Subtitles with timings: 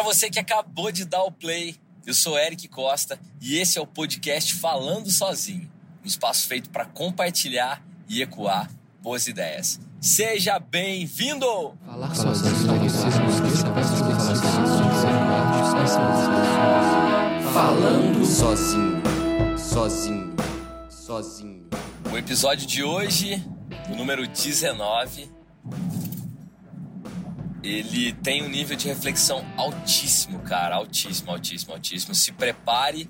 [0.00, 3.82] Para você que acabou de dar o play, eu sou Eric Costa e esse é
[3.82, 5.70] o podcast Falando Sozinho,
[6.02, 8.70] um espaço feito para compartilhar e ecoar
[9.02, 9.78] boas ideias.
[10.00, 11.76] Seja bem-vindo!
[11.84, 12.56] Falar sozinho.
[17.52, 19.02] Falando sozinho,
[19.58, 20.36] sozinho,
[20.88, 21.68] sozinho.
[22.10, 23.44] O episódio de hoje,
[23.90, 25.30] o número 19,
[27.62, 32.14] ele tem um nível de reflexão altíssimo, cara, altíssimo, altíssimo, altíssimo.
[32.14, 33.08] Se prepare,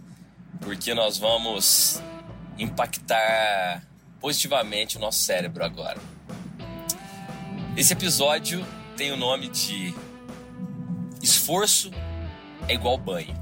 [0.60, 2.02] porque nós vamos
[2.58, 3.82] impactar
[4.20, 5.98] positivamente o nosso cérebro agora.
[7.76, 9.94] Esse episódio tem o nome de
[11.22, 11.90] Esforço
[12.66, 13.34] é igual banho.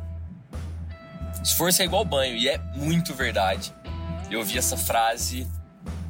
[1.43, 3.73] Esforço é igual banho, e é muito verdade.
[4.31, 5.47] Eu ouvi essa frase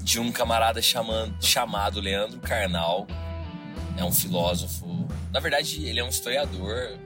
[0.02, 3.06] de um camarada chamando, chamado Leandro Carnal,
[3.98, 4.86] é um filósofo.
[5.32, 6.96] Na verdade, ele é um historiador,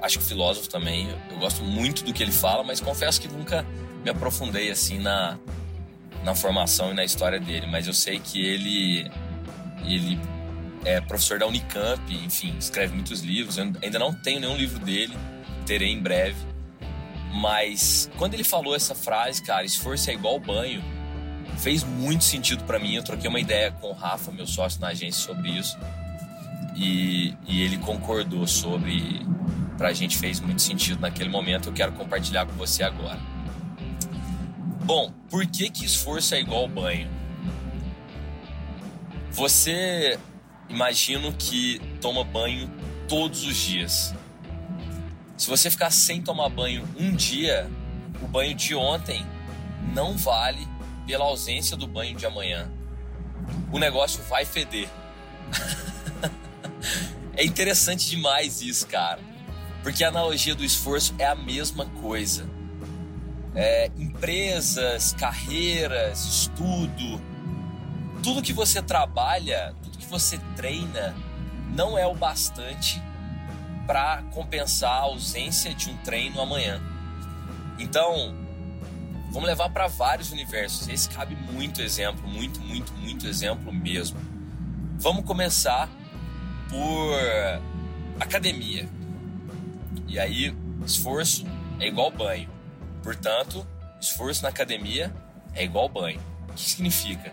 [0.00, 1.08] acho que filósofo também.
[1.30, 3.66] Eu gosto muito do que ele fala, mas confesso que nunca
[4.04, 5.38] me aprofundei assim na,
[6.22, 7.66] na formação e na história dele.
[7.66, 9.10] Mas eu sei que ele,
[9.84, 10.20] ele
[10.84, 13.56] é professor da Unicamp, enfim, escreve muitos livros.
[13.56, 15.16] Eu ainda não tenho nenhum livro dele,
[15.64, 16.36] terei em breve.
[17.32, 20.82] Mas quando ele falou essa frase, cara, esforço é igual banho,
[21.58, 22.94] fez muito sentido para mim.
[22.94, 25.76] Eu troquei uma ideia com o Rafa, meu sócio na agência, sobre isso
[26.76, 29.24] e, e ele concordou sobre.
[29.78, 31.68] Pra gente fez muito sentido naquele momento.
[31.68, 33.18] Eu quero compartilhar com você agora.
[34.84, 37.10] Bom, por que, que esforço é igual banho?
[39.32, 40.18] Você
[40.68, 42.70] imagino que toma banho
[43.08, 44.14] todos os dias.
[45.36, 47.70] Se você ficar sem tomar banho um dia,
[48.22, 49.26] o banho de ontem
[49.94, 50.66] não vale
[51.06, 52.70] pela ausência do banho de amanhã.
[53.70, 54.88] O negócio vai feder.
[57.36, 59.20] É interessante demais isso, cara.
[59.82, 62.48] Porque a analogia do esforço é a mesma coisa.
[63.54, 67.20] É, empresas, carreiras, estudo,
[68.22, 71.14] tudo que você trabalha, tudo que você treina,
[71.74, 73.02] não é o bastante
[73.86, 76.82] para compensar a ausência de um treino amanhã.
[77.78, 78.34] Então,
[79.30, 80.88] vamos levar para vários universos.
[80.88, 84.18] Esse cabe muito exemplo, muito, muito, muito exemplo mesmo.
[84.98, 85.88] Vamos começar
[86.68, 87.18] por
[88.20, 88.88] academia.
[90.08, 90.54] E aí,
[90.84, 91.46] esforço
[91.80, 92.48] é igual banho.
[93.02, 93.66] Portanto,
[94.00, 95.12] esforço na academia
[95.54, 96.20] é igual banho.
[96.48, 97.32] O que significa?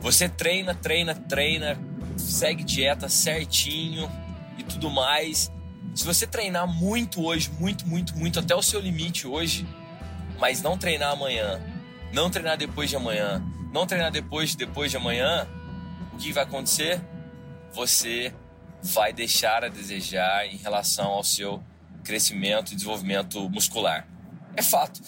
[0.00, 1.78] Você treina, treina, treina,
[2.16, 4.10] segue dieta certinho
[4.58, 5.50] e tudo mais.
[5.94, 9.66] Se você treinar muito hoje, muito, muito, muito, até o seu limite hoje,
[10.38, 11.60] mas não treinar amanhã,
[12.12, 13.42] não treinar depois de amanhã,
[13.72, 15.46] não treinar depois de depois de amanhã,
[16.12, 17.00] o que vai acontecer?
[17.72, 18.34] Você
[18.82, 21.62] vai deixar a desejar em relação ao seu
[22.02, 24.06] crescimento e desenvolvimento muscular.
[24.56, 25.00] É fato.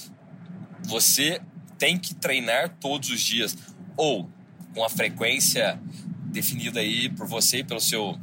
[0.84, 1.40] Você
[1.76, 3.56] tem que treinar todos os dias
[3.96, 4.30] ou
[4.74, 5.80] com a frequência
[6.26, 8.18] definida aí por você e pelo seu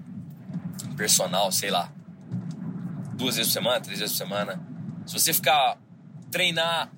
[0.95, 1.91] personal, sei lá,
[3.15, 4.61] duas vezes por semana, três vezes por semana.
[5.05, 5.77] Se você ficar
[6.29, 6.91] treinar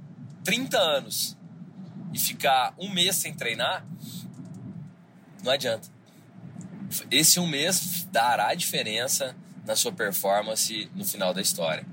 [0.44, 1.38] 30 anos
[2.14, 3.86] e ficar um mês sem treinar,
[5.44, 5.93] não adianta
[7.12, 11.86] esse um mês dará diferença na sua performance no final da história.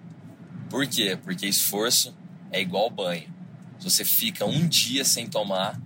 [0.68, 1.18] Por quê?
[1.22, 2.16] Porque esforço
[2.52, 3.32] é igual banho.
[3.78, 5.80] Se você fica um dia sem tomar,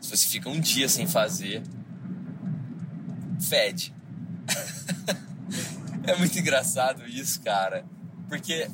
[0.00, 1.62] se você fica um dia sem fazer,
[3.40, 3.94] fede.
[6.06, 7.84] é muito engraçado isso, cara.
[8.28, 8.68] Porque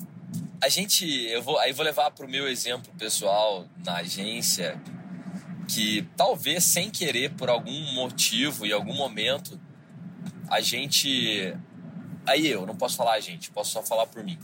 [0.62, 4.80] a gente, eu vou, aí vou levar para o meu exemplo pessoal na agência,
[5.66, 9.58] que talvez sem querer, por algum motivo e algum momento,
[10.50, 11.54] a gente.
[12.26, 14.38] Aí eu, não posso falar a gente, posso só falar por mim.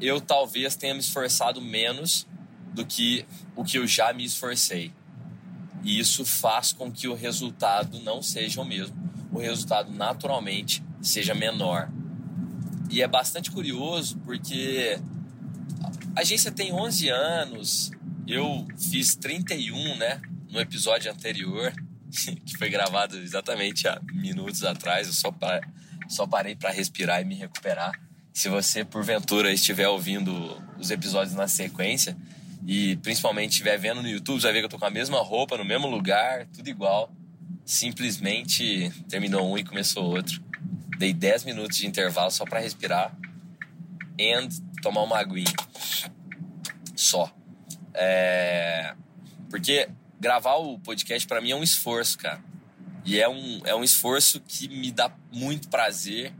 [0.00, 2.26] Eu talvez tenha me esforçado menos
[2.72, 4.92] do que o que eu já me esforcei.
[5.84, 8.96] E isso faz com que o resultado não seja o mesmo.
[9.32, 11.90] O resultado naturalmente seja menor.
[12.90, 14.98] E é bastante curioso porque
[16.16, 17.90] a agência tem 11 anos,
[18.26, 20.20] eu fiz 31, né,
[20.50, 21.72] no episódio anterior.
[22.44, 25.06] que foi gravado exatamente há minutos atrás.
[25.06, 25.34] Eu só,
[26.08, 27.92] só parei para respirar e me recuperar.
[28.32, 32.16] Se você, porventura, estiver ouvindo os episódios na sequência
[32.66, 35.56] e principalmente estiver vendo no YouTube, vai ver que eu tô com a mesma roupa,
[35.56, 37.12] no mesmo lugar, tudo igual.
[37.64, 40.42] Simplesmente terminou um e começou outro.
[40.98, 43.16] Dei 10 minutos de intervalo só para respirar
[44.18, 44.48] e
[44.82, 45.52] tomar uma aguinha.
[46.94, 47.32] Só.
[47.94, 48.94] É...
[49.50, 52.42] Porque gravar o podcast para mim é um esforço, cara.
[53.04, 56.32] E é um, é um esforço que me dá muito prazer.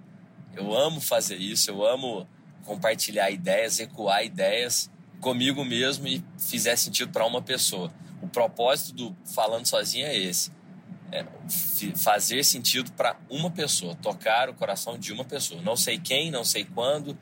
[0.54, 2.28] Eu amo fazer isso, eu amo
[2.64, 4.90] compartilhar ideias, ecoar ideias
[5.20, 7.92] comigo mesmo e fizer sentido para uma pessoa.
[8.20, 10.50] O propósito do falando sozinho é esse:
[11.12, 11.24] é
[11.96, 15.62] fazer sentido para uma pessoa, tocar o coração de uma pessoa.
[15.62, 17.16] Não sei quem, não sei quando,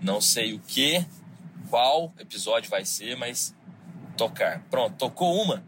[0.00, 1.04] não sei o que,
[1.70, 3.54] qual episódio vai ser, mas
[4.20, 4.62] tocar.
[4.70, 5.64] Pronto, tocou uma,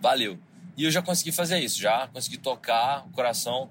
[0.00, 0.38] valeu.
[0.76, 3.68] E eu já consegui fazer isso, já consegui tocar o coração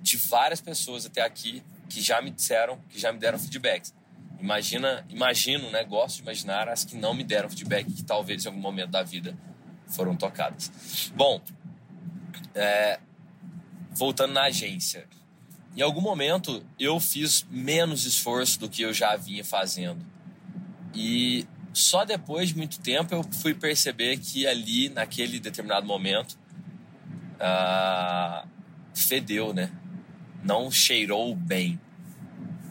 [0.00, 3.92] de várias pessoas até aqui que já me disseram, que já me deram feedbacks.
[4.38, 5.82] Imagina, imagino, né?
[5.82, 9.02] Gosto de imaginar as que não me deram feedback, que talvez em algum momento da
[9.02, 9.36] vida
[9.88, 10.70] foram tocadas.
[11.16, 11.40] Bom,
[12.54, 13.00] é,
[13.90, 15.08] voltando na agência.
[15.76, 20.06] Em algum momento eu fiz menos esforço do que eu já vinha fazendo.
[20.94, 21.44] E
[21.74, 26.38] só depois de muito tempo eu fui perceber que ali, naquele determinado momento,
[27.38, 28.46] ah,
[28.94, 29.70] fedeu, né?
[30.42, 31.78] Não cheirou bem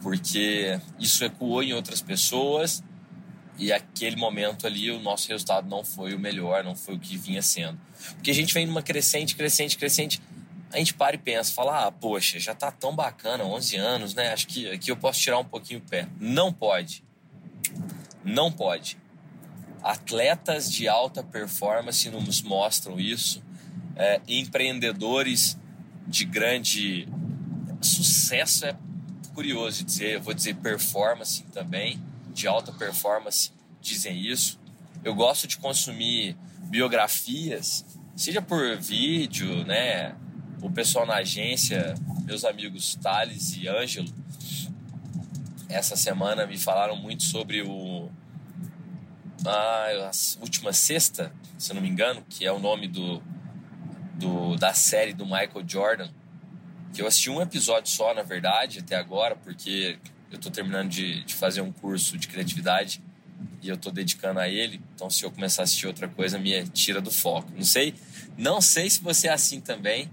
[0.04, 2.84] porque isso ecoou em outras pessoas
[3.56, 7.16] e aquele momento ali o nosso resultado não foi o melhor, não foi o que
[7.16, 7.80] vinha sendo.
[8.16, 10.20] Porque a gente vem numa crescente, crescente, crescente,
[10.70, 14.30] a gente para e pensa, fala, ah, poxa, já tá tão bacana, 11 anos, né?
[14.32, 16.06] Acho que aqui eu posso tirar um pouquinho o pé.
[16.20, 17.02] Não pode.
[18.24, 18.96] Não pode.
[19.82, 23.42] Atletas de alta performance nos mostram isso.
[23.96, 25.58] É, empreendedores
[26.06, 27.08] de grande
[27.80, 28.76] sucesso é
[29.34, 32.00] curioso dizer, vou dizer performance também,
[32.32, 34.58] de alta performance, dizem isso.
[35.02, 37.84] Eu gosto de consumir biografias,
[38.16, 40.14] seja por vídeo, né?
[40.62, 41.94] O pessoal na agência,
[42.24, 44.08] meus amigos Thales e Ângelo,
[45.74, 48.08] essa semana me falaram muito sobre o
[49.46, 50.10] a,
[50.40, 53.22] última sexta, se não me engano, que é o nome do,
[54.14, 56.08] do da série do Michael Jordan
[56.94, 59.98] que eu assisti um episódio só, na verdade, até agora, porque
[60.30, 63.02] eu estou terminando de, de fazer um curso de criatividade
[63.60, 64.80] e eu estou dedicando a ele.
[64.94, 67.50] Então, se eu começar a assistir outra coisa, me tira do foco.
[67.54, 67.94] Não sei,
[68.38, 70.08] não sei se você é assim também,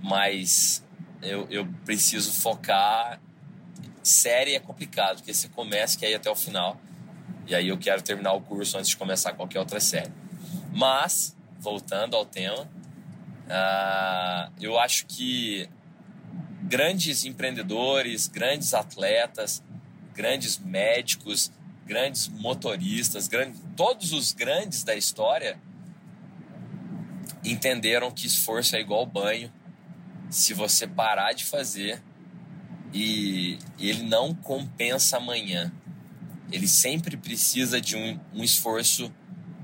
[0.00, 0.84] mas
[1.20, 3.20] eu, eu preciso focar.
[4.02, 6.80] Série é complicado, porque você começa que ir até o final.
[7.46, 10.12] E aí eu quero terminar o curso antes de começar qualquer outra série.
[10.72, 15.68] Mas, voltando ao tema, uh, eu acho que
[16.62, 19.62] grandes empreendedores, grandes atletas,
[20.14, 21.52] grandes médicos,
[21.84, 25.58] grandes motoristas, grandes, todos os grandes da história
[27.44, 29.52] entenderam que esforço é igual banho.
[30.30, 32.02] Se você parar de fazer
[32.92, 35.72] e ele não compensa amanhã,
[36.50, 39.12] ele sempre precisa de um, um esforço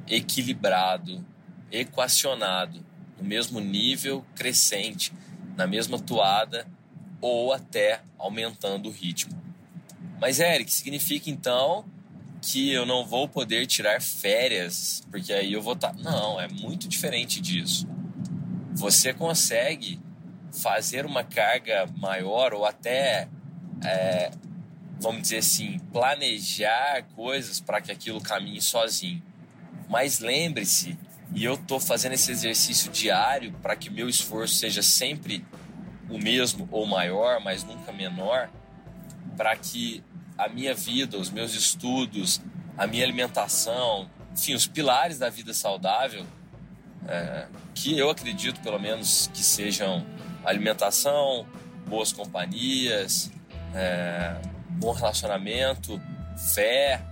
[0.06, 1.24] equilibrado,
[1.70, 2.84] equacionado,
[3.18, 5.12] no mesmo nível crescente,
[5.56, 6.66] na mesma toada
[7.20, 9.36] ou até aumentando o ritmo.
[10.20, 11.84] Mas, Eric, significa então
[12.40, 15.92] que eu não vou poder tirar férias, porque aí eu vou estar.
[15.92, 16.02] Tá...
[16.02, 17.86] Não, é muito diferente disso.
[18.74, 20.00] Você consegue
[20.52, 23.28] fazer uma carga maior ou até,
[23.84, 24.30] é,
[25.00, 29.22] vamos dizer assim, planejar coisas para que aquilo caminhe sozinho.
[29.88, 30.98] Mas lembre-se,
[31.34, 35.44] e eu estou fazendo esse exercício diário para que meu esforço seja sempre
[36.08, 38.50] o mesmo ou maior, mas nunca menor,
[39.36, 40.02] para que
[40.36, 42.40] a minha vida, os meus estudos,
[42.76, 46.24] a minha alimentação, enfim, os pilares da vida saudável,
[47.06, 50.06] é, que eu acredito pelo menos que sejam
[50.44, 51.46] alimentação,
[51.86, 53.30] boas companhias,
[53.74, 54.36] é,
[54.70, 56.00] bom relacionamento,
[56.54, 57.02] fé,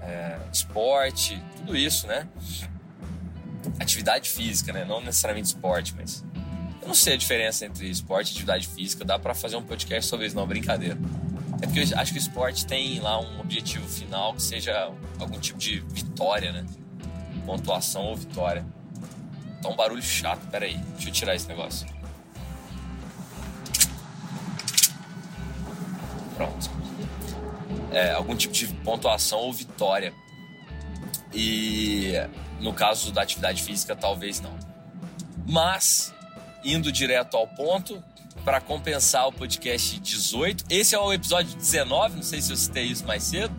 [0.00, 2.28] é, esporte, tudo isso, né?
[3.80, 4.84] Atividade física, né?
[4.84, 6.24] Não necessariamente esporte, mas
[6.82, 9.04] eu não sei a diferença entre esporte e atividade física.
[9.04, 10.98] Dá para fazer um podcast sobre isso, não, brincadeira.
[11.62, 15.38] É porque eu acho que o esporte tem lá um objetivo final que seja algum
[15.38, 16.66] tipo de vitória, né?
[17.46, 18.66] Pontuação ou vitória.
[19.62, 20.76] Tá um barulho chato, pera aí.
[20.76, 21.86] Deixa eu tirar esse negócio.
[26.36, 26.70] Pronto.
[27.92, 30.12] É, algum tipo de pontuação ou vitória.
[31.32, 32.12] E
[32.60, 34.56] no caso da atividade física, talvez não.
[35.46, 36.14] Mas
[36.64, 38.02] indo direto ao ponto,
[38.44, 40.64] para compensar o podcast 18.
[40.70, 43.54] Esse é o episódio 19, não sei se eu citei isso mais cedo,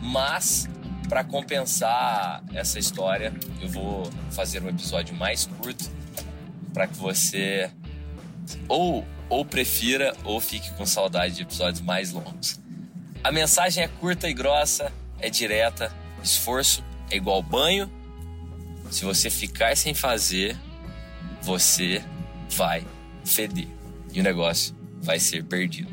[0.00, 0.68] mas
[1.08, 5.90] para compensar essa história, eu vou fazer um episódio mais curto
[6.72, 7.70] para que você
[8.68, 12.60] ou ou prefira ou fique com saudade de episódios mais longos.
[13.22, 15.92] A mensagem é curta e grossa, é direta.
[16.22, 17.90] Esforço é igual banho.
[18.90, 20.56] Se você ficar sem fazer,
[21.42, 22.02] você
[22.50, 22.86] vai
[23.24, 23.68] feder
[24.12, 25.90] e o negócio vai ser perdido.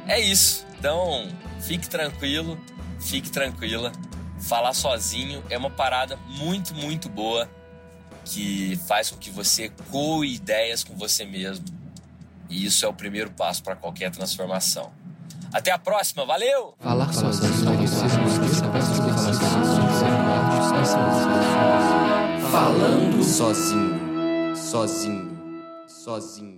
[0.07, 0.65] É isso.
[0.77, 1.29] Então,
[1.61, 2.59] fique tranquilo,
[2.99, 3.91] fique tranquila.
[4.39, 7.49] Falar sozinho é uma parada muito, muito boa
[8.25, 11.65] que faz com que você coe ideias com você mesmo.
[12.49, 14.91] E isso é o primeiro passo para qualquer transformação.
[15.53, 16.75] Até a próxima, valeu!
[16.79, 17.53] Falar sozinho.
[22.53, 23.23] Falando.
[23.23, 26.52] Sozinho, sozinho, sozinho.